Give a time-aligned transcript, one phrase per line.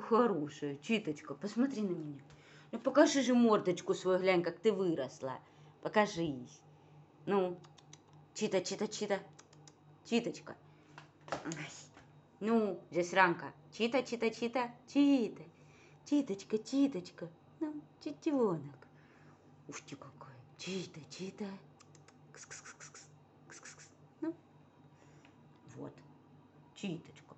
[0.00, 2.20] хорошая, Читочка, посмотри на меня.
[2.72, 5.38] Ну покажи же мордочку свою, глянь, как ты выросла.
[5.80, 6.60] Покажись.
[7.26, 7.58] Ну,
[8.34, 9.20] Чита, Чита, Чита.
[10.04, 10.56] Читочка.
[12.40, 15.42] ну, здесь ранка, Чита, Чита, Чита, Чита.
[16.04, 17.28] Читочка, Читочка.
[17.60, 18.60] Ну, читенок.
[19.68, 20.34] Уж ты какой.
[20.58, 21.46] Чита, Чита.
[22.34, 23.06] Кс-кс-кс-кс.
[23.48, 23.88] Кс-кс-кс.
[24.20, 24.34] Ну,
[25.76, 25.92] вот.
[26.74, 27.36] Читочка.